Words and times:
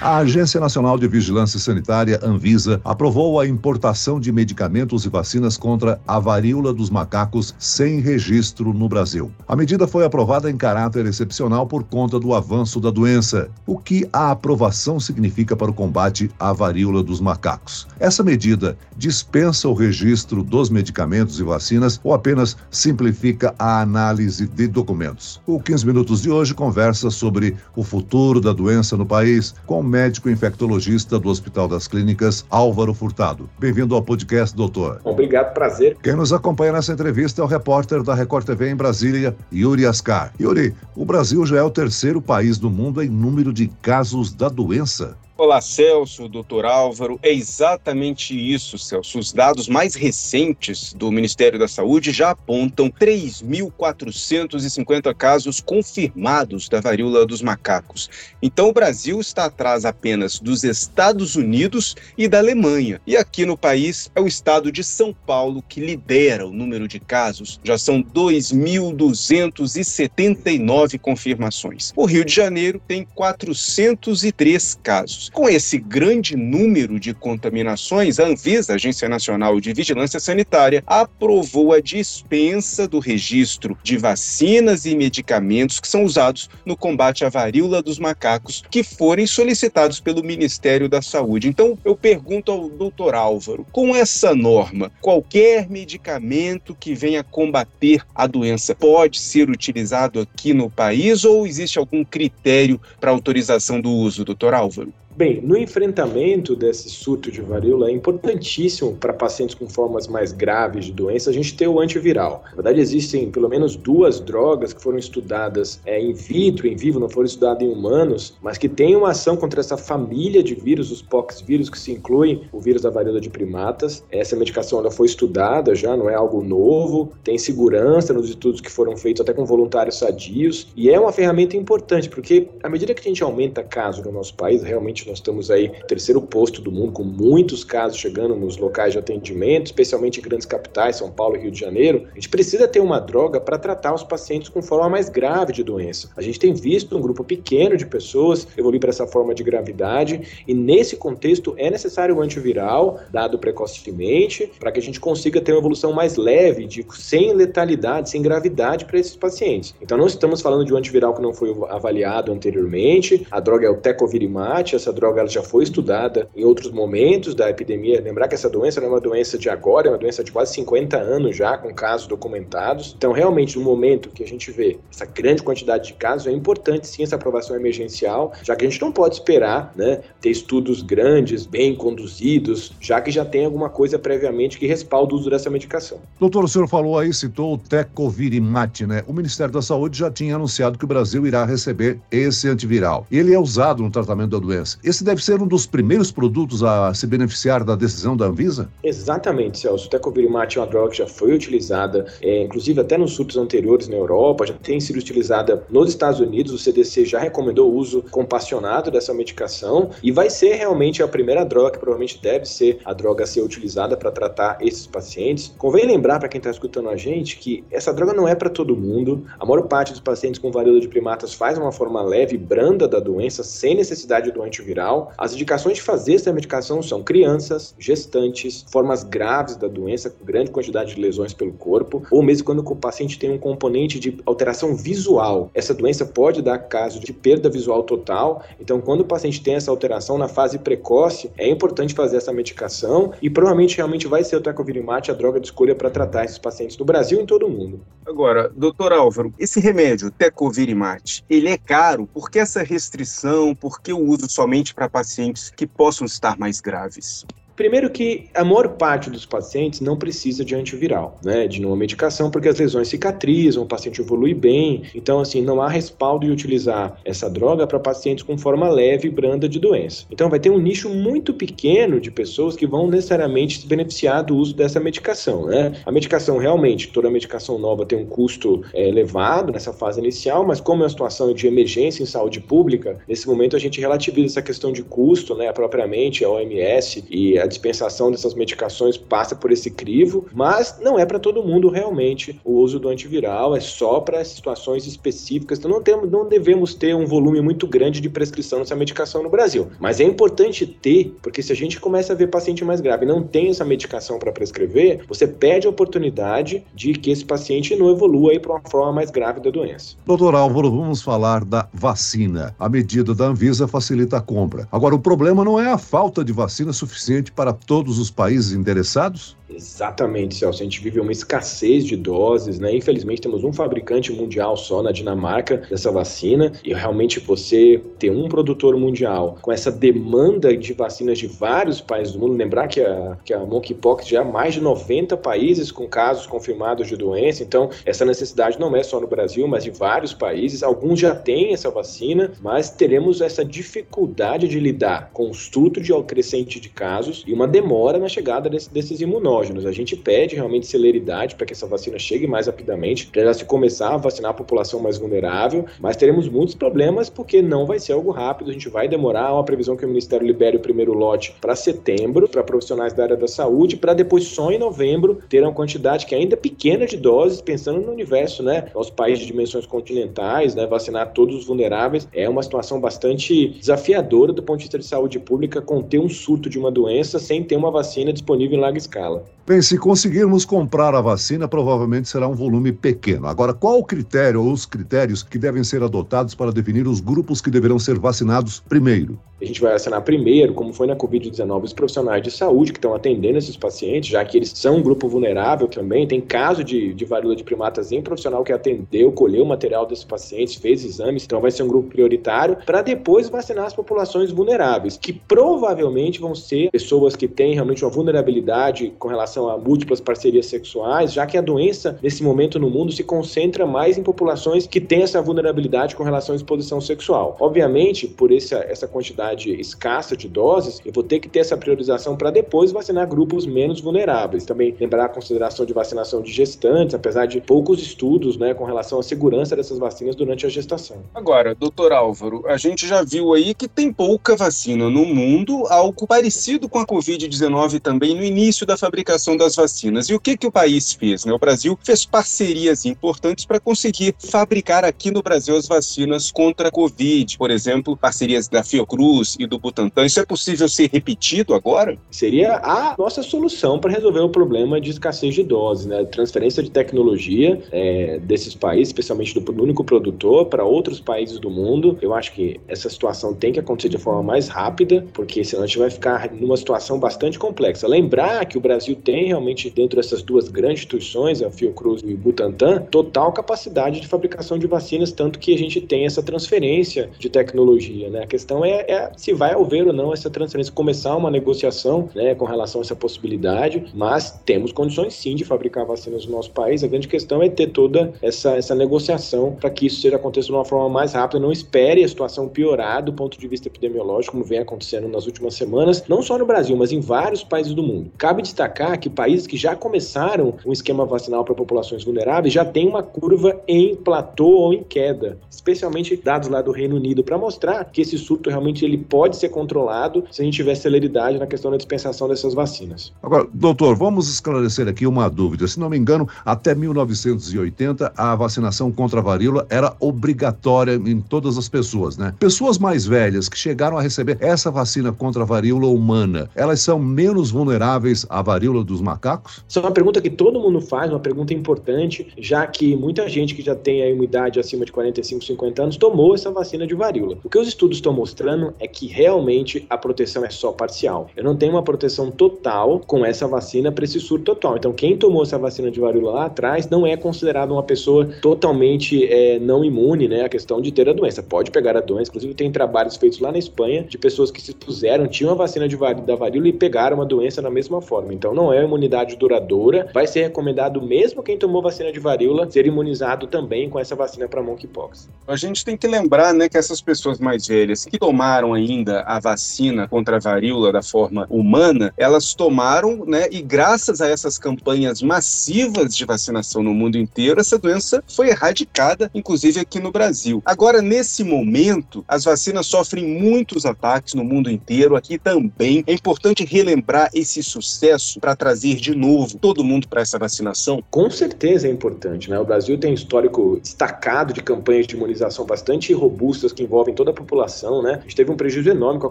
A 0.00 0.18
Agência 0.18 0.60
Nacional 0.60 0.96
de 0.96 1.08
Vigilância 1.08 1.58
Sanitária, 1.58 2.20
Anvisa, 2.22 2.80
aprovou 2.84 3.40
a 3.40 3.46
importação 3.48 4.20
de 4.20 4.30
medicamentos 4.30 5.04
e 5.04 5.08
vacinas 5.08 5.56
contra 5.56 6.00
a 6.06 6.20
varíola 6.20 6.72
dos 6.72 6.88
macacos 6.88 7.52
sem 7.58 7.98
registro 7.98 8.72
no 8.72 8.88
Brasil. 8.88 9.32
A 9.48 9.56
medida 9.56 9.88
foi 9.88 10.04
aprovada 10.04 10.48
em 10.48 10.56
caráter 10.56 11.04
excepcional 11.04 11.66
por 11.66 11.82
conta 11.82 12.20
do 12.20 12.32
avanço 12.32 12.78
da 12.78 12.90
doença. 12.90 13.50
O 13.66 13.76
que 13.76 14.08
a 14.12 14.30
aprovação 14.30 15.00
significa 15.00 15.56
para 15.56 15.70
o 15.70 15.74
combate 15.74 16.30
à 16.38 16.52
varíola 16.52 17.02
dos 17.02 17.20
macacos? 17.20 17.88
Essa 17.98 18.22
medida 18.22 18.78
dispensa 18.96 19.68
o 19.68 19.74
registro 19.74 20.44
dos 20.44 20.70
medicamentos 20.70 21.40
e 21.40 21.42
vacinas 21.42 22.00
ou 22.04 22.14
apenas 22.14 22.56
simplifica 22.70 23.52
a 23.58 23.80
análise 23.80 24.46
de 24.46 24.68
documentos? 24.68 25.40
O 25.44 25.58
15 25.58 25.84
Minutos 25.84 26.22
de 26.22 26.30
hoje 26.30 26.54
conversa 26.54 27.10
sobre 27.10 27.56
o 27.74 27.82
futuro 27.82 28.40
da 28.40 28.52
doença 28.52 28.96
no 28.96 29.04
país 29.04 29.56
com 29.66 29.87
médico 29.88 30.28
infectologista 30.30 31.18
do 31.18 31.28
Hospital 31.28 31.66
das 31.66 31.88
Clínicas, 31.88 32.44
Álvaro 32.50 32.94
Furtado. 32.94 33.48
Bem-vindo 33.58 33.94
ao 33.94 34.02
podcast, 34.02 34.54
doutor. 34.54 35.00
Obrigado, 35.02 35.54
prazer. 35.54 35.96
Quem 36.02 36.14
nos 36.14 36.32
acompanha 36.32 36.72
nessa 36.72 36.92
entrevista 36.92 37.40
é 37.40 37.44
o 37.44 37.48
repórter 37.48 38.02
da 38.02 38.14
Record 38.14 38.44
TV 38.44 38.70
em 38.70 38.76
Brasília, 38.76 39.34
Yuri 39.52 39.86
Ascar. 39.86 40.32
Yuri, 40.38 40.74
o 40.94 41.04
Brasil 41.04 41.44
já 41.46 41.56
é 41.56 41.62
o 41.62 41.70
terceiro 41.70 42.20
país 42.20 42.58
do 42.58 42.70
mundo 42.70 43.02
em 43.02 43.08
número 43.08 43.52
de 43.52 43.68
casos 43.82 44.32
da 44.32 44.48
doença. 44.48 45.16
Olá, 45.40 45.60
Celso, 45.60 46.28
doutor 46.28 46.66
Álvaro. 46.66 47.16
É 47.22 47.32
exatamente 47.32 48.34
isso, 48.34 48.76
Celso. 48.76 49.20
Os 49.20 49.32
dados 49.32 49.68
mais 49.68 49.94
recentes 49.94 50.92
do 50.92 51.12
Ministério 51.12 51.60
da 51.60 51.68
Saúde 51.68 52.10
já 52.10 52.30
apontam 52.30 52.90
3.450 52.90 55.14
casos 55.14 55.60
confirmados 55.60 56.68
da 56.68 56.80
varíola 56.80 57.24
dos 57.24 57.40
macacos. 57.40 58.10
Então, 58.42 58.68
o 58.68 58.72
Brasil 58.72 59.20
está 59.20 59.44
atrás 59.44 59.84
apenas 59.84 60.40
dos 60.40 60.64
Estados 60.64 61.36
Unidos 61.36 61.94
e 62.18 62.26
da 62.26 62.38
Alemanha. 62.38 63.00
E 63.06 63.16
aqui 63.16 63.46
no 63.46 63.56
país 63.56 64.10
é 64.16 64.20
o 64.20 64.26
estado 64.26 64.72
de 64.72 64.82
São 64.82 65.14
Paulo 65.14 65.62
que 65.68 65.78
lidera 65.78 66.48
o 66.48 66.52
número 66.52 66.88
de 66.88 66.98
casos. 66.98 67.60
Já 67.62 67.78
são 67.78 68.02
2.279 68.02 70.98
confirmações. 70.98 71.92
O 71.94 72.06
Rio 72.06 72.24
de 72.24 72.34
Janeiro 72.34 72.82
tem 72.88 73.06
403 73.14 74.80
casos. 74.82 75.27
Com 75.32 75.48
esse 75.48 75.78
grande 75.78 76.36
número 76.36 76.98
de 76.98 77.14
contaminações, 77.14 78.18
a 78.18 78.26
Anvisa, 78.26 78.74
Agência 78.74 79.08
Nacional 79.08 79.60
de 79.60 79.72
Vigilância 79.72 80.18
Sanitária, 80.18 80.82
aprovou 80.86 81.72
a 81.72 81.80
dispensa 81.80 82.88
do 82.88 82.98
registro 82.98 83.78
de 83.82 83.96
vacinas 83.96 84.84
e 84.84 84.96
medicamentos 84.96 85.80
que 85.80 85.88
são 85.88 86.04
usados 86.04 86.48
no 86.64 86.76
combate 86.76 87.24
à 87.24 87.28
varíola 87.28 87.82
dos 87.82 87.98
macacos 87.98 88.62
que 88.70 88.82
forem 88.82 89.26
solicitados 89.26 90.00
pelo 90.00 90.22
Ministério 90.22 90.88
da 90.88 91.02
Saúde. 91.02 91.48
Então, 91.48 91.78
eu 91.84 91.96
pergunto 91.96 92.50
ao 92.50 92.68
doutor 92.68 93.14
Álvaro, 93.14 93.66
com 93.70 93.94
essa 93.94 94.34
norma, 94.34 94.90
qualquer 95.00 95.68
medicamento 95.68 96.74
que 96.74 96.94
venha 96.94 97.22
combater 97.22 98.02
a 98.14 98.26
doença 98.26 98.74
pode 98.74 99.20
ser 99.20 99.48
utilizado 99.50 100.20
aqui 100.20 100.52
no 100.52 100.70
país 100.70 101.24
ou 101.24 101.46
existe 101.46 101.78
algum 101.78 102.04
critério 102.04 102.80
para 103.00 103.10
autorização 103.10 103.80
do 103.80 103.90
uso, 103.90 104.24
doutor 104.24 104.54
Álvaro? 104.54 104.92
Bem, 105.18 105.40
no 105.42 105.58
enfrentamento 105.58 106.54
desse 106.54 106.88
surto 106.88 107.28
de 107.28 107.40
varíola 107.40 107.88
é 107.88 107.92
importantíssimo 107.92 108.94
para 108.94 109.12
pacientes 109.12 109.52
com 109.52 109.68
formas 109.68 110.06
mais 110.06 110.30
graves 110.30 110.84
de 110.84 110.92
doença 110.92 111.30
a 111.30 111.32
gente 111.32 111.56
ter 111.56 111.66
o 111.66 111.80
antiviral. 111.80 112.44
Na 112.50 112.54
verdade, 112.54 112.78
existem 112.80 113.28
pelo 113.28 113.48
menos 113.48 113.74
duas 113.74 114.20
drogas 114.20 114.72
que 114.72 114.80
foram 114.80 114.96
estudadas 114.96 115.80
é, 115.84 116.00
in 116.00 116.12
vitro, 116.12 116.68
em 116.68 116.76
vivo, 116.76 117.00
não 117.00 117.08
foram 117.08 117.26
estudadas 117.26 117.66
em 117.66 117.68
humanos, 117.68 118.38
mas 118.40 118.58
que 118.58 118.68
têm 118.68 118.94
uma 118.94 119.10
ação 119.10 119.36
contra 119.36 119.58
essa 119.58 119.76
família 119.76 120.40
de 120.40 120.54
vírus, 120.54 120.92
os 120.92 121.02
poxvírus, 121.02 121.68
que 121.68 121.80
se 121.80 121.90
incluem 121.90 122.42
o 122.52 122.60
vírus 122.60 122.82
da 122.82 122.90
varíola 122.90 123.20
de 123.20 123.28
primatas. 123.28 124.04
Essa 124.12 124.36
medicação 124.36 124.78
ela 124.78 124.92
foi 124.92 125.06
estudada 125.08 125.74
já, 125.74 125.96
não 125.96 126.08
é 126.08 126.14
algo 126.14 126.44
novo, 126.44 127.10
tem 127.24 127.36
segurança 127.36 128.12
nos 128.12 128.28
estudos 128.28 128.60
que 128.60 128.70
foram 128.70 128.96
feitos 128.96 129.20
até 129.22 129.32
com 129.32 129.44
voluntários 129.44 129.98
sadios, 129.98 130.68
e 130.76 130.88
é 130.88 131.00
uma 131.00 131.10
ferramenta 131.10 131.56
importante, 131.56 132.08
porque 132.08 132.48
à 132.62 132.68
medida 132.68 132.94
que 132.94 133.00
a 133.00 133.02
gente 133.02 133.24
aumenta 133.24 133.64
casos 133.64 134.04
no 134.04 134.12
nosso 134.12 134.36
país, 134.36 134.62
realmente 134.62 135.07
nós 135.08 135.18
estamos 135.18 135.50
aí 135.50 135.70
terceiro 135.86 136.20
posto 136.20 136.60
do 136.60 136.70
mundo, 136.70 136.92
com 136.92 137.02
muitos 137.02 137.64
casos 137.64 137.98
chegando 137.98 138.36
nos 138.36 138.56
locais 138.56 138.92
de 138.92 138.98
atendimento, 138.98 139.66
especialmente 139.66 140.20
em 140.20 140.22
grandes 140.22 140.46
capitais, 140.46 140.96
São 140.96 141.10
Paulo 141.10 141.36
e 141.36 141.40
Rio 141.40 141.50
de 141.50 141.60
Janeiro. 141.60 142.06
A 142.12 142.14
gente 142.14 142.28
precisa 142.28 142.68
ter 142.68 142.80
uma 142.80 143.00
droga 143.00 143.40
para 143.40 143.58
tratar 143.58 143.94
os 143.94 144.02
pacientes 144.02 144.48
com 144.48 144.62
forma 144.62 144.88
mais 144.88 145.08
grave 145.08 145.52
de 145.52 145.62
doença. 145.62 146.10
A 146.16 146.22
gente 146.22 146.38
tem 146.38 146.52
visto 146.52 146.96
um 146.96 147.00
grupo 147.00 147.24
pequeno 147.24 147.76
de 147.76 147.86
pessoas 147.86 148.46
evoluir 148.56 148.80
para 148.80 148.90
essa 148.90 149.06
forma 149.06 149.34
de 149.34 149.42
gravidade, 149.42 150.42
e 150.46 150.54
nesse 150.54 150.96
contexto 150.96 151.54
é 151.56 151.70
necessário 151.70 152.16
o 152.16 152.20
antiviral, 152.20 153.00
dado 153.10 153.38
precocemente, 153.38 154.50
para 154.58 154.70
que 154.70 154.78
a 154.78 154.82
gente 154.82 155.00
consiga 155.00 155.40
ter 155.40 155.52
uma 155.52 155.58
evolução 155.58 155.92
mais 155.92 156.16
leve, 156.16 156.66
de, 156.66 156.84
sem 156.92 157.32
letalidade, 157.32 158.10
sem 158.10 158.22
gravidade 158.22 158.84
para 158.84 158.98
esses 158.98 159.16
pacientes. 159.16 159.74
Então 159.80 159.96
não 159.96 160.06
estamos 160.06 160.40
falando 160.40 160.64
de 160.64 160.72
um 160.72 160.76
antiviral 160.76 161.14
que 161.14 161.22
não 161.22 161.32
foi 161.32 161.54
avaliado 161.68 162.32
anteriormente, 162.32 163.26
a 163.30 163.40
droga 163.40 163.66
é 163.66 163.70
o 163.70 163.76
tecovirimat, 163.76 164.74
essa 164.74 164.87
droga 164.92 165.20
ela 165.20 165.28
já 165.28 165.42
foi 165.42 165.64
estudada 165.64 166.28
em 166.34 166.44
outros 166.44 166.70
momentos 166.70 167.34
da 167.34 167.48
epidemia. 167.50 168.00
Lembrar 168.00 168.28
que 168.28 168.34
essa 168.34 168.48
doença 168.48 168.80
não 168.80 168.88
é 168.88 168.90
uma 168.90 169.00
doença 169.00 169.38
de 169.38 169.48
agora, 169.48 169.88
é 169.88 169.90
uma 169.90 169.98
doença 169.98 170.22
de 170.22 170.32
quase 170.32 170.54
50 170.54 170.96
anos 170.96 171.36
já, 171.36 171.56
com 171.56 171.72
casos 171.74 172.06
documentados. 172.06 172.94
Então, 172.96 173.12
realmente, 173.12 173.58
no 173.58 173.64
momento 173.64 174.10
que 174.10 174.22
a 174.22 174.26
gente 174.26 174.50
vê 174.50 174.78
essa 174.90 175.06
grande 175.06 175.42
quantidade 175.42 175.88
de 175.88 175.94
casos, 175.94 176.26
é 176.26 176.32
importante 176.32 176.86
sim 176.86 177.02
essa 177.02 177.16
aprovação 177.16 177.56
emergencial, 177.56 178.32
já 178.42 178.54
que 178.56 178.64
a 178.64 178.70
gente 178.70 178.80
não 178.80 178.92
pode 178.92 179.14
esperar 179.14 179.72
né, 179.76 180.00
ter 180.20 180.30
estudos 180.30 180.82
grandes, 180.82 181.46
bem 181.46 181.74
conduzidos, 181.74 182.72
já 182.80 183.00
que 183.00 183.10
já 183.10 183.24
tem 183.24 183.44
alguma 183.44 183.68
coisa 183.68 183.98
previamente 183.98 184.58
que 184.58 184.66
respalda 184.66 185.14
o 185.14 185.18
uso 185.18 185.30
dessa 185.30 185.50
medicação. 185.50 185.98
Doutor, 186.18 186.44
o 186.44 186.48
senhor 186.48 186.68
falou 186.68 186.98
aí, 186.98 187.12
citou 187.12 187.54
o 187.54 187.58
Tecovirimat, 187.58 188.82
né? 188.86 189.02
O 189.06 189.12
Ministério 189.12 189.52
da 189.52 189.62
Saúde 189.62 189.98
já 189.98 190.10
tinha 190.10 190.36
anunciado 190.36 190.78
que 190.78 190.84
o 190.84 190.88
Brasil 190.88 191.26
irá 191.26 191.44
receber 191.44 191.98
esse 192.10 192.48
antiviral. 192.48 193.06
Ele 193.10 193.34
é 193.34 193.38
usado 193.38 193.82
no 193.82 193.90
tratamento 193.90 194.30
da 194.30 194.38
doença. 194.38 194.77
Esse 194.82 195.02
deve 195.02 195.22
ser 195.22 195.42
um 195.42 195.46
dos 195.46 195.66
primeiros 195.66 196.12
produtos 196.12 196.62
a 196.62 196.94
se 196.94 197.06
beneficiar 197.06 197.64
da 197.64 197.74
decisão 197.74 198.16
da 198.16 198.26
Anvisa? 198.26 198.70
Exatamente, 198.82 199.58
Celso. 199.58 199.86
O 199.86 199.90
tecovirimat 199.90 200.56
é 200.56 200.60
uma 200.60 200.66
droga 200.66 200.90
que 200.90 200.98
já 200.98 201.06
foi 201.06 201.32
utilizada, 201.32 202.06
é, 202.22 202.42
inclusive 202.42 202.80
até 202.80 202.96
nos 202.96 203.12
surtos 203.12 203.36
anteriores 203.36 203.88
na 203.88 203.96
Europa, 203.96 204.46
já 204.46 204.54
tem 204.54 204.80
sido 204.80 204.98
utilizada 204.98 205.64
nos 205.68 205.88
Estados 205.88 206.20
Unidos. 206.20 206.52
O 206.52 206.58
CDC 206.58 207.04
já 207.04 207.18
recomendou 207.18 207.70
o 207.70 207.74
uso 207.74 208.02
compassionado 208.10 208.90
dessa 208.90 209.12
medicação 209.12 209.90
e 210.02 210.12
vai 210.12 210.30
ser 210.30 210.54
realmente 210.54 211.02
a 211.02 211.08
primeira 211.08 211.44
droga 211.44 211.72
que 211.72 211.78
provavelmente 211.78 212.20
deve 212.22 212.44
ser 212.44 212.78
a 212.84 212.92
droga 212.92 213.24
a 213.24 213.26
ser 213.26 213.40
utilizada 213.40 213.96
para 213.96 214.10
tratar 214.10 214.58
esses 214.60 214.86
pacientes. 214.86 215.52
Convém 215.58 215.86
lembrar 215.86 216.18
para 216.18 216.28
quem 216.28 216.38
está 216.38 216.50
escutando 216.50 216.88
a 216.88 216.96
gente 216.96 217.38
que 217.38 217.64
essa 217.70 217.92
droga 217.92 218.12
não 218.12 218.28
é 218.28 218.34
para 218.34 218.48
todo 218.48 218.76
mundo. 218.76 219.24
A 219.38 219.44
maior 219.44 219.62
parte 219.62 219.92
dos 219.92 220.00
pacientes 220.00 220.40
com 220.40 220.50
varíola 220.50 220.80
de 220.80 220.88
primatas 220.88 221.34
faz 221.34 221.58
uma 221.58 221.72
forma 221.72 222.02
leve 222.02 222.34
e 222.34 222.38
branda 222.38 222.86
da 222.86 223.00
doença 223.00 223.42
sem 223.42 223.74
necessidade 223.74 224.30
do 224.30 224.42
antiviral 224.68 225.12
as 225.16 225.32
indicações 225.32 225.76
de 225.76 225.82
fazer 225.82 226.14
essa 226.14 226.32
medicação 226.32 226.82
são 226.82 227.02
crianças, 227.02 227.74
gestantes, 227.78 228.64
formas 228.70 229.02
graves 229.02 229.56
da 229.56 229.66
doença, 229.66 230.10
com 230.10 230.24
grande 230.24 230.50
quantidade 230.50 230.94
de 230.94 231.00
lesões 231.00 231.32
pelo 231.32 231.52
corpo, 231.52 232.02
ou 232.10 232.22
mesmo 232.22 232.44
quando 232.44 232.60
o 232.60 232.76
paciente 232.76 233.18
tem 233.18 233.30
um 233.30 233.38
componente 233.38 233.98
de 233.98 234.18
alteração 234.26 234.76
visual. 234.76 235.50
Essa 235.54 235.72
doença 235.72 236.04
pode 236.04 236.42
dar 236.42 236.58
caso 236.58 237.00
de 237.00 237.12
perda 237.12 237.48
visual 237.48 237.82
total. 237.82 238.44
Então, 238.60 238.80
quando 238.80 239.00
o 239.00 239.04
paciente 239.04 239.42
tem 239.42 239.54
essa 239.54 239.70
alteração 239.70 240.18
na 240.18 240.28
fase 240.28 240.58
precoce, 240.58 241.30
é 241.36 241.48
importante 241.48 241.94
fazer 241.94 242.18
essa 242.18 242.32
medicação 242.32 243.12
e 243.22 243.30
provavelmente 243.30 243.76
realmente 243.76 244.06
vai 244.06 244.22
ser 244.24 244.36
o 244.36 244.40
tecovirimat 244.40 245.08
a 245.08 245.14
droga 245.14 245.40
de 245.40 245.46
escolha 245.46 245.74
para 245.74 245.90
tratar 245.90 246.24
esses 246.24 246.38
pacientes 246.38 246.76
no 246.76 246.84
Brasil 246.84 247.18
e 247.18 247.22
em 247.22 247.26
todo 247.26 247.46
o 247.46 247.50
mundo. 247.50 247.80
Agora, 248.06 248.50
doutor 248.54 248.92
Álvaro, 248.92 249.32
esse 249.38 249.60
remédio, 249.60 250.10
tecovirimat, 250.10 251.22
ele 251.28 251.48
é 251.48 251.58
caro? 251.58 252.06
Por 252.06 252.30
que 252.30 252.38
essa 252.38 252.62
restrição? 252.62 253.54
Por 253.54 253.80
que 253.80 253.92
o 253.92 253.98
uso 253.98 254.28
somente 254.30 254.57
para 254.74 254.88
pacientes 254.88 255.50
que 255.50 255.66
possam 255.66 256.06
estar 256.06 256.38
mais 256.38 256.60
graves? 256.60 257.24
Primeiro 257.58 257.90
que 257.90 258.26
a 258.34 258.44
maior 258.44 258.68
parte 258.68 259.10
dos 259.10 259.26
pacientes 259.26 259.80
não 259.80 259.96
precisa 259.96 260.44
de 260.44 260.54
antiviral, 260.54 261.18
né, 261.24 261.48
de 261.48 261.58
nenhuma 261.58 261.74
medicação, 261.74 262.30
porque 262.30 262.48
as 262.48 262.56
lesões 262.56 262.86
cicatrizam, 262.86 263.64
o 263.64 263.66
paciente 263.66 264.00
evolui 264.00 264.32
bem, 264.32 264.84
então 264.94 265.18
assim, 265.18 265.42
não 265.42 265.60
há 265.60 265.68
respaldo 265.68 266.24
em 266.24 266.30
utilizar 266.30 266.96
essa 267.04 267.28
droga 267.28 267.66
para 267.66 267.80
pacientes 267.80 268.22
com 268.22 268.38
forma 268.38 268.68
leve 268.68 269.08
e 269.08 269.10
branda 269.10 269.48
de 269.48 269.58
doença. 269.58 270.04
Então 270.08 270.30
vai 270.30 270.38
ter 270.38 270.50
um 270.50 270.58
nicho 270.60 270.88
muito 270.88 271.34
pequeno 271.34 272.00
de 272.00 272.12
pessoas 272.12 272.54
que 272.54 272.64
vão 272.64 272.86
necessariamente 272.86 273.58
se 273.58 273.66
beneficiar 273.66 274.22
do 274.22 274.36
uso 274.36 274.54
dessa 274.54 274.78
medicação, 274.78 275.46
né. 275.46 275.72
A 275.84 275.90
medicação 275.90 276.38
realmente, 276.38 276.92
toda 276.92 277.10
medicação 277.10 277.58
nova 277.58 277.84
tem 277.84 277.98
um 277.98 278.06
custo 278.06 278.62
é, 278.72 278.86
elevado 278.86 279.52
nessa 279.52 279.72
fase 279.72 279.98
inicial, 279.98 280.46
mas 280.46 280.60
como 280.60 280.82
é 280.82 280.84
uma 280.84 280.90
situação 280.90 281.34
de 281.34 281.48
emergência 281.48 282.04
em 282.04 282.06
saúde 282.06 282.38
pública, 282.38 283.00
nesse 283.08 283.26
momento 283.26 283.56
a 283.56 283.58
gente 283.58 283.80
relativiza 283.80 284.34
essa 284.34 284.42
questão 284.42 284.70
de 284.70 284.84
custo, 284.84 285.34
né, 285.34 285.52
propriamente 285.52 286.24
a 286.24 286.30
OMS 286.30 287.04
e 287.10 287.36
a 287.36 287.47
dispensação 287.48 288.10
dessas 288.10 288.34
medicações 288.34 288.96
passa 288.96 289.34
por 289.34 289.50
esse 289.50 289.70
crivo, 289.70 290.26
mas 290.32 290.78
não 290.80 290.98
é 290.98 291.04
para 291.04 291.18
todo 291.18 291.42
mundo 291.42 291.68
realmente 291.68 292.40
o 292.44 292.52
uso 292.52 292.78
do 292.78 292.88
antiviral, 292.88 293.56
é 293.56 293.60
só 293.60 294.00
para 294.00 294.24
situações 294.24 294.86
específicas. 294.86 295.58
Então 295.58 295.70
não, 295.70 295.82
temos, 295.82 296.10
não 296.10 296.28
devemos 296.28 296.74
ter 296.74 296.94
um 296.94 297.06
volume 297.06 297.40
muito 297.40 297.66
grande 297.66 298.00
de 298.00 298.08
prescrição 298.08 298.60
dessa 298.60 298.76
medicação 298.76 299.22
no 299.22 299.30
Brasil. 299.30 299.68
Mas 299.80 299.98
é 300.00 300.04
importante 300.04 300.66
ter, 300.66 301.16
porque 301.22 301.42
se 301.42 301.52
a 301.52 301.56
gente 301.56 301.80
começa 301.80 302.12
a 302.12 302.16
ver 302.16 302.28
paciente 302.28 302.64
mais 302.64 302.80
grave 302.80 303.04
e 303.04 303.08
não 303.08 303.22
tem 303.22 303.48
essa 303.48 303.64
medicação 303.64 304.18
para 304.18 304.30
prescrever, 304.30 305.00
você 305.08 305.26
perde 305.26 305.66
a 305.66 305.70
oportunidade 305.70 306.64
de 306.74 306.92
que 306.92 307.10
esse 307.10 307.24
paciente 307.24 307.74
não 307.74 307.90
evolua 307.90 308.28
para 308.38 308.52
uma 308.52 308.60
forma 308.68 308.92
mais 308.92 309.10
grave 309.10 309.40
da 309.40 309.50
doença. 309.50 309.96
Doutor 310.04 310.34
Álvaro, 310.34 310.70
vamos 310.70 311.00
falar 311.00 311.44
da 311.44 311.68
vacina. 311.72 312.54
A 312.58 312.68
medida 312.68 313.14
da 313.14 313.26
Anvisa 313.26 313.66
facilita 313.66 314.18
a 314.18 314.20
compra. 314.20 314.68
Agora, 314.70 314.94
o 314.94 314.98
problema 314.98 315.44
não 315.44 315.58
é 315.58 315.70
a 315.70 315.78
falta 315.78 316.24
de 316.24 316.32
vacina 316.32 316.72
suficiente 316.72 317.32
para 317.38 317.52
todos 317.52 318.00
os 318.00 318.10
países 318.10 318.50
interessados? 318.50 319.36
Exatamente, 319.48 320.34
Celso. 320.34 320.60
A 320.60 320.64
gente 320.64 320.80
vive 320.80 321.00
uma 321.00 321.12
escassez 321.12 321.84
de 321.84 321.96
doses, 321.96 322.58
né? 322.58 322.74
Infelizmente, 322.74 323.22
temos 323.22 323.44
um 323.44 323.52
fabricante 323.52 324.12
mundial 324.12 324.56
só 324.56 324.82
na 324.82 324.92
Dinamarca 324.92 325.58
dessa 325.70 325.90
vacina, 325.90 326.52
e 326.64 326.74
realmente 326.74 327.20
você 327.20 327.80
ter 327.98 328.10
um 328.10 328.28
produtor 328.28 328.76
mundial 328.76 329.38
com 329.40 329.52
essa 329.52 329.70
demanda 329.70 330.56
de 330.56 330.72
vacinas 330.72 331.18
de 331.18 331.26
vários 331.28 331.80
países 331.80 332.12
do 332.12 332.18
mundo, 332.18 332.34
lembrar 332.34 332.68
que 332.68 332.80
a, 332.80 333.16
que 333.24 333.32
a 333.32 333.38
monkeypox 333.38 334.06
já 334.06 334.22
há 334.22 334.24
mais 334.24 334.54
de 334.54 334.60
90 334.60 335.16
países 335.16 335.70
com 335.70 335.86
casos 335.86 336.26
confirmados 336.26 336.88
de 336.88 336.96
doença, 336.96 337.42
então 337.42 337.70
essa 337.86 338.04
necessidade 338.04 338.58
não 338.60 338.74
é 338.76 338.82
só 338.82 339.00
no 339.00 339.06
Brasil, 339.06 339.46
mas 339.46 339.64
de 339.64 339.70
vários 339.70 340.12
países. 340.12 340.62
Alguns 340.62 341.00
já 341.00 341.14
têm 341.14 341.52
essa 341.52 341.70
vacina, 341.70 342.32
mas 342.42 342.70
teremos 342.70 343.20
essa 343.20 343.44
dificuldade 343.44 344.48
de 344.48 344.58
lidar 344.58 345.10
com 345.12 345.28
o 345.28 345.32
estudo 345.32 345.80
de 345.80 345.92
crescente 346.02 346.60
de 346.60 346.68
casos 346.68 347.24
e 347.28 347.32
uma 347.34 347.46
demora 347.46 347.98
na 347.98 348.08
chegada 348.08 348.48
desse, 348.48 348.72
desses 348.72 349.02
imunógenos. 349.02 349.66
A 349.66 349.72
gente 349.72 349.94
pede 349.94 350.34
realmente 350.34 350.66
celeridade 350.66 351.34
para 351.34 351.44
que 351.44 351.52
essa 351.52 351.66
vacina 351.66 351.98
chegue 351.98 352.26
mais 352.26 352.46
rapidamente, 352.46 353.06
para 353.08 353.22
já 353.24 353.34
se 353.34 353.44
começar 353.44 353.92
a 353.92 353.96
vacinar 353.98 354.30
a 354.30 354.34
população 354.34 354.80
mais 354.80 354.96
vulnerável, 354.96 355.66
mas 355.78 355.94
teremos 355.94 356.26
muitos 356.26 356.54
problemas 356.54 357.10
porque 357.10 357.42
não 357.42 357.66
vai 357.66 357.78
ser 357.78 357.92
algo 357.92 358.10
rápido, 358.10 358.48
a 358.48 358.52
gente 358.54 358.70
vai 358.70 358.88
demorar. 358.88 359.34
Uma 359.34 359.44
previsão 359.44 359.76
que 359.76 359.84
o 359.84 359.88
Ministério 359.88 360.26
libere 360.26 360.56
o 360.56 360.60
primeiro 360.60 360.94
lote 360.94 361.34
para 361.38 361.54
setembro, 361.54 362.26
para 362.26 362.42
profissionais 362.42 362.94
da 362.94 363.02
área 363.02 363.16
da 363.16 363.28
saúde, 363.28 363.76
para 363.76 363.92
depois 363.92 364.24
só 364.24 364.50
em 364.50 364.58
novembro 364.58 365.18
ter 365.28 365.42
uma 365.42 365.52
quantidade 365.52 366.06
que 366.06 366.14
ainda 366.14 366.34
é 366.34 366.36
pequena 366.36 366.86
de 366.86 366.96
doses, 366.96 367.42
pensando 367.42 367.80
no 367.80 367.92
universo, 367.92 368.42
né? 368.42 368.68
Os 368.74 368.88
países 368.88 369.20
de 369.20 369.32
dimensões 369.32 369.66
continentais, 369.66 370.54
né? 370.54 370.66
Vacinar 370.66 371.12
todos 371.12 371.36
os 371.36 371.44
vulneráveis 371.44 372.08
é 372.14 372.26
uma 372.26 372.42
situação 372.42 372.80
bastante 372.80 373.48
desafiadora 373.48 374.32
do 374.32 374.42
ponto 374.42 374.58
de 374.58 374.64
vista 374.64 374.78
de 374.78 374.86
saúde 374.86 375.18
pública 375.18 375.60
conter 375.60 375.98
um 375.98 376.08
surto 376.08 376.48
de 376.48 376.58
uma 376.58 376.70
doença 376.70 377.07
sem 377.16 377.44
ter 377.44 377.56
uma 377.56 377.70
vacina 377.70 378.12
disponível 378.12 378.58
em 378.58 378.60
larga 378.60 378.78
escala. 378.78 379.24
Bem, 379.46 379.62
se 379.62 379.78
conseguirmos 379.78 380.44
comprar 380.44 380.96
a 380.96 381.00
vacina, 381.00 381.46
provavelmente 381.46 382.08
será 382.08 382.26
um 382.26 382.34
volume 382.34 382.72
pequeno. 382.72 383.28
Agora, 383.28 383.54
qual 383.54 383.78
o 383.78 383.84
critério 383.84 384.42
ou 384.42 384.52
os 384.52 384.66
critérios 384.66 385.22
que 385.22 385.38
devem 385.38 385.62
ser 385.62 385.82
adotados 385.82 386.34
para 386.34 386.50
definir 386.50 386.88
os 386.88 386.98
grupos 386.98 387.40
que 387.40 387.50
deverão 387.50 387.78
ser 387.78 387.98
vacinados 387.98 388.60
primeiro? 388.68 389.18
A 389.40 389.44
gente 389.44 389.60
vai 389.60 389.72
vacinar 389.72 390.02
primeiro, 390.02 390.52
como 390.52 390.72
foi 390.72 390.88
na 390.88 390.96
Covid-19, 390.96 391.62
os 391.62 391.72
profissionais 391.72 392.20
de 392.22 392.30
saúde 392.30 392.72
que 392.72 392.78
estão 392.78 392.92
atendendo 392.92 393.38
esses 393.38 393.56
pacientes, 393.56 394.10
já 394.10 394.24
que 394.24 394.36
eles 394.36 394.50
são 394.50 394.76
um 394.76 394.82
grupo 394.82 395.08
vulnerável 395.08 395.68
também. 395.68 396.08
Tem 396.08 396.20
caso 396.20 396.64
de, 396.64 396.92
de 396.92 397.04
varíola 397.04 397.36
de 397.36 397.44
primatas 397.44 397.92
em 397.92 398.02
profissional 398.02 398.42
que 398.42 398.52
atendeu, 398.52 399.12
colheu 399.12 399.44
o 399.44 399.46
material 399.46 399.86
desses 399.86 400.04
pacientes, 400.04 400.56
fez 400.56 400.84
exames, 400.84 401.24
então 401.24 401.40
vai 401.40 401.52
ser 401.52 401.62
um 401.62 401.68
grupo 401.68 401.88
prioritário, 401.88 402.56
para 402.66 402.82
depois 402.82 403.28
vacinar 403.28 403.66
as 403.66 403.74
populações 403.74 404.32
vulneráveis, 404.32 404.96
que 404.96 405.12
provavelmente 405.12 406.20
vão 406.20 406.34
ser 406.34 406.70
pessoas 406.72 407.14
que 407.14 407.28
têm 407.28 407.54
realmente 407.54 407.84
uma 407.84 407.90
vulnerabilidade 407.92 408.92
com 408.98 409.06
relação 409.06 409.48
a 409.48 409.56
múltiplas 409.56 410.00
parcerias 410.00 410.46
sexuais, 410.46 411.12
já 411.12 411.26
que 411.26 411.38
a 411.38 411.42
doença, 411.42 411.96
nesse 412.02 412.24
momento 412.24 412.58
no 412.58 412.68
mundo, 412.68 412.90
se 412.90 413.04
concentra 413.04 413.64
mais 413.64 413.96
em 413.96 414.02
populações 414.02 414.66
que 414.66 414.80
têm 414.80 415.02
essa 415.02 415.22
vulnerabilidade 415.22 415.94
com 415.94 416.02
relação 416.02 416.32
à 416.32 416.36
exposição 416.36 416.80
sexual. 416.80 417.36
Obviamente, 417.38 418.08
por 418.08 418.32
essa, 418.32 418.56
essa 418.68 418.88
quantidade 418.88 419.27
escassa 419.34 420.16
de 420.16 420.28
doses, 420.28 420.80
eu 420.84 420.92
vou 420.92 421.02
ter 421.02 421.18
que 421.18 421.28
ter 421.28 421.40
essa 421.40 421.56
priorização 421.56 422.16
para 422.16 422.30
depois 422.30 422.72
vacinar 422.72 423.06
grupos 423.08 423.46
menos 423.46 423.80
vulneráveis. 423.80 424.44
Também 424.44 424.74
lembrar 424.78 425.06
a 425.06 425.08
consideração 425.08 425.64
de 425.64 425.72
vacinação 425.72 426.22
de 426.22 426.32
gestantes, 426.32 426.94
apesar 426.94 427.26
de 427.26 427.40
poucos 427.40 427.80
estudos 427.80 428.36
né, 428.36 428.54
com 428.54 428.64
relação 428.64 428.98
à 428.98 429.02
segurança 429.02 429.56
dessas 429.56 429.78
vacinas 429.78 430.14
durante 430.14 430.46
a 430.46 430.48
gestação. 430.48 430.98
Agora, 431.14 431.54
doutor 431.54 431.92
Álvaro, 431.92 432.44
a 432.46 432.56
gente 432.56 432.86
já 432.86 433.02
viu 433.02 433.34
aí 433.34 433.54
que 433.54 433.68
tem 433.68 433.92
pouca 433.92 434.36
vacina 434.36 434.88
no 434.88 435.04
mundo, 435.04 435.66
algo 435.68 436.06
parecido 436.06 436.68
com 436.68 436.78
a 436.78 436.86
Covid-19 436.86 437.80
também 437.80 438.14
no 438.14 438.22
início 438.22 438.66
da 438.66 438.76
fabricação 438.76 439.36
das 439.36 439.56
vacinas. 439.56 440.08
E 440.08 440.14
o 440.14 440.20
que, 440.20 440.36
que 440.36 440.46
o 440.46 440.52
país 440.52 440.92
fez? 440.92 441.24
Né? 441.24 441.32
O 441.32 441.38
Brasil 441.38 441.78
fez 441.82 442.04
parcerias 442.04 442.84
importantes 442.84 443.44
para 443.44 443.60
conseguir 443.60 444.14
fabricar 444.18 444.84
aqui 444.84 445.10
no 445.10 445.22
Brasil 445.22 445.56
as 445.56 445.66
vacinas 445.66 446.30
contra 446.30 446.68
a 446.68 446.70
Covid. 446.70 447.36
Por 447.36 447.50
exemplo, 447.50 447.96
parcerias 447.96 448.48
da 448.48 448.62
Fiocruz 448.62 449.17
e 449.38 449.46
do 449.46 449.58
Butantan. 449.58 450.06
Isso 450.06 450.20
é 450.20 450.24
possível 450.24 450.68
ser 450.68 450.88
repetido 450.92 451.54
agora? 451.54 451.96
Seria 452.10 452.56
a 452.56 452.94
nossa 452.98 453.22
solução 453.22 453.78
para 453.78 453.92
resolver 453.92 454.20
o 454.20 454.28
problema 454.28 454.80
de 454.80 454.90
escassez 454.90 455.34
de 455.34 455.42
doses, 455.42 455.86
né? 455.86 456.04
Transferência 456.04 456.62
de 456.62 456.70
tecnologia 456.70 457.60
é, 457.72 458.18
desses 458.18 458.54
países, 458.54 458.88
especialmente 458.88 459.34
do, 459.34 459.40
do 459.40 459.62
único 459.62 459.84
produtor, 459.84 460.46
para 460.46 460.64
outros 460.64 461.00
países 461.00 461.38
do 461.38 461.50
mundo. 461.50 461.98
Eu 462.00 462.14
acho 462.14 462.32
que 462.32 462.60
essa 462.68 462.88
situação 462.88 463.34
tem 463.34 463.52
que 463.52 463.60
acontecer 463.60 463.88
de 463.88 463.98
forma 463.98 464.22
mais 464.22 464.48
rápida, 464.48 465.04
porque 465.12 465.44
senão 465.44 465.64
a 465.64 465.66
gente 465.66 465.78
vai 465.78 465.90
ficar 465.90 466.30
numa 466.32 466.56
situação 466.56 466.98
bastante 466.98 467.38
complexa. 467.38 467.86
Lembrar 467.86 468.44
que 468.46 468.58
o 468.58 468.60
Brasil 468.60 468.96
tem 468.96 469.26
realmente, 469.26 469.70
dentro 469.70 469.96
dessas 469.96 470.22
duas 470.22 470.48
grandes 470.48 470.80
instituições, 470.80 471.42
a 471.42 471.50
Fiocruz 471.50 472.02
e 472.04 472.14
o 472.14 472.16
Butantan, 472.16 472.82
total 472.90 473.32
capacidade 473.32 474.00
de 474.00 474.06
fabricação 474.06 474.58
de 474.58 474.66
vacinas, 474.66 475.12
tanto 475.12 475.38
que 475.38 475.54
a 475.54 475.58
gente 475.58 475.80
tem 475.80 476.06
essa 476.06 476.22
transferência 476.22 477.10
de 477.18 477.28
tecnologia. 477.28 478.08
Né? 478.10 478.22
A 478.22 478.26
questão 478.26 478.64
é, 478.64 478.84
é 478.88 479.07
se 479.16 479.32
vai 479.32 479.52
haver 479.52 479.86
ou 479.86 479.92
não 479.92 480.12
essa 480.12 480.30
transferência, 480.30 480.72
começar 480.72 481.16
uma 481.16 481.30
negociação 481.30 482.08
né, 482.14 482.34
com 482.34 482.44
relação 482.44 482.80
a 482.80 482.84
essa 482.84 482.96
possibilidade, 482.96 483.86
mas 483.94 484.30
temos 484.44 484.72
condições 484.72 485.14
sim 485.14 485.34
de 485.34 485.44
fabricar 485.44 485.84
vacinas 485.84 486.26
no 486.26 486.32
nosso 486.32 486.50
país. 486.50 486.82
A 486.82 486.88
grande 486.88 487.08
questão 487.08 487.42
é 487.42 487.48
ter 487.48 487.68
toda 487.68 488.12
essa, 488.22 488.56
essa 488.56 488.74
negociação 488.74 489.52
para 489.52 489.70
que 489.70 489.86
isso 489.86 490.00
seja 490.00 490.16
aconteça 490.16 490.46
de 490.46 490.52
uma 490.52 490.64
forma 490.64 490.88
mais 490.88 491.12
rápida. 491.12 491.40
Não 491.40 491.52
espere 491.52 492.04
a 492.04 492.08
situação 492.08 492.48
piorar 492.48 493.02
do 493.02 493.12
ponto 493.12 493.38
de 493.38 493.48
vista 493.48 493.68
epidemiológico, 493.68 494.32
como 494.32 494.44
vem 494.44 494.58
acontecendo 494.58 495.08
nas 495.08 495.26
últimas 495.26 495.54
semanas, 495.54 496.04
não 496.08 496.22
só 496.22 496.36
no 496.38 496.46
Brasil, 496.46 496.76
mas 496.76 496.92
em 496.92 497.00
vários 497.00 497.42
países 497.42 497.74
do 497.74 497.82
mundo. 497.82 498.10
Cabe 498.18 498.42
destacar 498.42 498.98
que 498.98 499.08
países 499.08 499.46
que 499.46 499.56
já 499.56 499.74
começaram 499.74 500.54
um 500.64 500.72
esquema 500.72 501.04
vacinal 501.04 501.44
para 501.44 501.54
populações 501.54 502.04
vulneráveis 502.04 502.52
já 502.52 502.64
tem 502.64 502.86
uma 502.86 503.02
curva 503.02 503.60
em 503.66 503.94
platô 503.94 504.48
ou 504.48 504.74
em 504.74 504.82
queda, 504.82 505.38
especialmente 505.50 506.16
dados 506.16 506.48
lá 506.48 506.60
do 506.60 506.72
Reino 506.72 506.96
Unido, 506.96 507.22
para 507.22 507.38
mostrar 507.38 507.84
que 507.84 508.02
esse 508.02 508.18
surto 508.18 508.50
realmente 508.50 508.84
ele 508.84 508.97
pode 508.98 509.36
ser 509.36 509.48
controlado 509.48 510.24
se 510.30 510.42
a 510.42 510.44
gente 510.44 510.54
tiver 510.54 510.74
celeridade 510.74 511.38
na 511.38 511.46
questão 511.46 511.70
da 511.70 511.76
dispensação 511.76 512.28
dessas 512.28 512.54
vacinas. 512.54 513.12
Agora, 513.22 513.46
doutor, 513.52 513.96
vamos 513.96 514.28
esclarecer 514.28 514.88
aqui 514.88 515.06
uma 515.06 515.28
dúvida. 515.28 515.66
Se 515.66 515.78
não 515.78 515.88
me 515.88 515.96
engano, 515.96 516.28
até 516.44 516.74
1980 516.74 518.12
a 518.16 518.34
vacinação 518.34 518.90
contra 518.90 519.20
a 519.20 519.22
varíola 519.22 519.66
era 519.70 519.94
obrigatória 520.00 520.94
em 520.94 521.20
todas 521.20 521.58
as 521.58 521.68
pessoas, 521.68 522.16
né? 522.16 522.34
Pessoas 522.38 522.78
mais 522.78 523.06
velhas 523.06 523.48
que 523.48 523.58
chegaram 523.58 523.96
a 523.98 524.02
receber 524.02 524.38
essa 524.40 524.70
vacina 524.70 525.12
contra 525.12 525.42
a 525.42 525.46
varíola 525.46 525.86
humana, 525.86 526.50
elas 526.54 526.80
são 526.80 526.98
menos 526.98 527.50
vulneráveis 527.50 528.26
à 528.28 528.42
varíola 528.42 528.82
dos 528.82 529.00
macacos? 529.00 529.62
Isso 529.68 529.78
é 529.78 529.82
uma 529.82 529.92
pergunta 529.92 530.20
que 530.20 530.30
todo 530.30 530.60
mundo 530.60 530.80
faz, 530.80 531.10
uma 531.10 531.20
pergunta 531.20 531.54
importante, 531.54 532.28
já 532.38 532.66
que 532.66 532.96
muita 532.96 533.28
gente 533.28 533.54
que 533.54 533.62
já 533.62 533.74
tem 533.74 534.02
a 534.02 534.10
imunidade 534.10 534.58
acima 534.58 534.84
de 534.84 534.92
45, 534.92 535.44
50 535.44 535.82
anos 535.82 535.96
tomou 535.96 536.34
essa 536.34 536.50
vacina 536.50 536.86
de 536.86 536.94
varíola. 536.94 537.38
O 537.44 537.48
que 537.48 537.58
os 537.58 537.68
estudos 537.68 537.98
estão 537.98 538.12
mostrando 538.12 538.74
é 538.80 538.87
que 538.92 539.06
realmente 539.06 539.86
a 539.88 539.96
proteção 539.96 540.44
é 540.44 540.50
só 540.50 540.72
parcial. 540.72 541.28
Eu 541.36 541.44
não 541.44 541.56
tenho 541.56 541.72
uma 541.72 541.82
proteção 541.82 542.30
total 542.30 543.00
com 543.06 543.24
essa 543.24 543.46
vacina 543.46 543.92
para 543.92 544.04
esse 544.04 544.18
surto 544.18 544.46
total. 544.46 544.76
Então, 544.76 544.92
quem 544.92 545.16
tomou 545.16 545.42
essa 545.42 545.58
vacina 545.58 545.90
de 545.90 546.00
varíola 546.00 546.32
lá 546.32 546.44
atrás 546.46 546.88
não 546.88 547.06
é 547.06 547.16
considerado 547.16 547.72
uma 547.72 547.82
pessoa 547.82 548.26
totalmente 548.40 549.26
é, 549.26 549.58
não 549.58 549.84
imune, 549.84 550.26
né? 550.26 550.44
A 550.44 550.48
questão 550.48 550.80
de 550.80 550.90
ter 550.90 551.08
a 551.08 551.12
doença. 551.12 551.42
Pode 551.42 551.70
pegar 551.70 551.96
a 551.96 552.00
doença. 552.00 552.30
Inclusive, 552.30 552.54
tem 552.54 552.72
trabalhos 552.72 553.16
feitos 553.16 553.38
lá 553.38 553.52
na 553.52 553.58
Espanha 553.58 554.04
de 554.04 554.18
pessoas 554.18 554.50
que 554.50 554.60
se 554.60 554.70
expuseram, 554.70 555.26
tinham 555.26 555.52
a 555.52 555.54
vacina 555.54 555.86
de 555.86 555.98
da 556.24 556.36
varíola 556.36 556.68
e 556.68 556.72
pegaram 556.72 557.20
a 557.20 557.24
doença 557.24 557.60
da 557.60 557.70
mesma 557.70 558.00
forma. 558.00 558.32
Então, 558.32 558.54
não 558.54 558.72
é 558.72 558.82
imunidade 558.84 559.36
duradoura, 559.36 560.08
vai 560.14 560.26
ser 560.26 560.42
recomendado 560.42 561.02
mesmo 561.02 561.42
quem 561.42 561.58
tomou 561.58 561.82
vacina 561.82 562.10
de 562.10 562.18
varíola 562.18 562.70
ser 562.70 562.86
imunizado 562.86 563.46
também 563.46 563.90
com 563.90 563.98
essa 563.98 564.14
vacina 564.14 564.48
para 564.48 564.62
monkeypox. 564.62 565.28
A 565.46 565.56
gente 565.56 565.84
tem 565.84 565.96
que 565.96 566.06
lembrar, 566.06 566.54
né, 566.54 566.68
que 566.68 566.78
essas 566.78 567.00
pessoas 567.00 567.38
mais 567.38 567.66
velhas 567.66 568.04
que 568.04 568.18
tomaram 568.18 568.72
ainda 568.78 569.22
a 569.22 569.38
vacina 569.38 570.08
contra 570.08 570.36
a 570.36 570.40
varíola 570.40 570.92
da 570.92 571.02
forma 571.02 571.46
humana, 571.50 572.12
elas 572.16 572.54
tomaram, 572.54 573.24
né, 573.26 573.48
e 573.50 573.60
graças 573.60 574.20
a 574.20 574.28
essas 574.28 574.58
campanhas 574.58 575.22
massivas 575.22 576.14
de 576.14 576.24
vacinação 576.24 576.82
no 576.82 576.94
mundo 576.94 577.18
inteiro, 577.18 577.60
essa 577.60 577.78
doença 577.78 578.22
foi 578.28 578.48
erradicada, 578.48 579.30
inclusive 579.34 579.80
aqui 579.80 579.98
no 580.00 580.10
Brasil. 580.10 580.62
Agora, 580.64 581.02
nesse 581.02 581.44
momento, 581.44 582.24
as 582.26 582.44
vacinas 582.44 582.86
sofrem 582.86 583.26
muitos 583.26 583.84
ataques 583.84 584.34
no 584.34 584.44
mundo 584.44 584.70
inteiro, 584.70 585.16
aqui 585.16 585.38
também. 585.38 586.04
É 586.06 586.12
importante 586.12 586.64
relembrar 586.64 587.30
esse 587.34 587.62
sucesso 587.62 588.40
para 588.40 588.56
trazer 588.56 588.96
de 588.96 589.14
novo 589.14 589.58
todo 589.58 589.84
mundo 589.84 590.08
para 590.08 590.22
essa 590.22 590.38
vacinação? 590.38 591.02
Com 591.10 591.30
certeza 591.30 591.88
é 591.88 591.90
importante, 591.90 592.50
né? 592.50 592.58
O 592.58 592.64
Brasil 592.64 592.98
tem 592.98 593.10
um 593.10 593.14
histórico 593.14 593.78
destacado 593.82 594.52
de 594.52 594.62
campanhas 594.62 595.06
de 595.06 595.16
imunização 595.16 595.64
bastante 595.64 596.12
robustas 596.12 596.72
que 596.72 596.82
envolvem 596.82 597.14
toda 597.14 597.30
a 597.30 597.34
população, 597.34 598.02
né? 598.02 598.14
A 598.14 598.20
gente 598.20 598.36
teve 598.36 598.50
um 598.50 598.56
prejuízo 598.58 598.90
enorme 598.90 599.18
com 599.18 599.26
a 599.26 599.30